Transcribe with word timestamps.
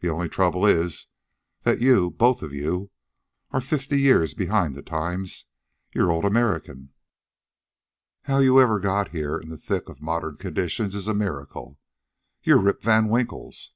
The 0.00 0.08
only 0.08 0.30
trouble 0.30 0.64
is 0.64 1.08
that 1.64 1.82
you, 1.82 2.08
both 2.10 2.42
of 2.42 2.50
you, 2.50 2.90
are 3.50 3.60
fifty 3.60 4.00
years 4.00 4.32
behind 4.32 4.72
the 4.72 4.80
times. 4.80 5.48
You're 5.94 6.10
old 6.10 6.24
American. 6.24 6.94
How 8.22 8.38
you 8.38 8.58
ever 8.58 8.80
got 8.80 9.10
here 9.10 9.36
in 9.38 9.50
the 9.50 9.58
thick 9.58 9.90
of 9.90 10.00
modern 10.00 10.36
conditions 10.38 10.94
is 10.94 11.08
a 11.08 11.12
miracle. 11.12 11.78
You're 12.42 12.56
Rip 12.62 12.80
Van 12.82 13.08
Winkles. 13.08 13.74